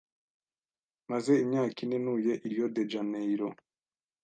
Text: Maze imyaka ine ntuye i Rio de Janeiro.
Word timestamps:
Maze 1.09 1.31
imyaka 1.43 1.77
ine 1.85 1.97
ntuye 2.03 2.33
i 2.45 2.47
Rio 2.51 2.67
de 2.75 2.83
Janeiro. 2.91 3.47